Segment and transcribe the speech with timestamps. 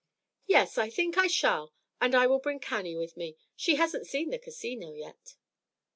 [0.47, 3.37] "Yes, I think I shall; and I will bring Cannie with me.
[3.55, 5.35] She hasn't seen the Casino yet."